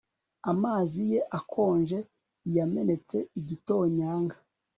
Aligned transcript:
Amazi 0.51 0.99
ye 1.11 1.19
akonje 1.39 1.99
yamenetse 2.55 3.17
igitonyanga 3.39 4.35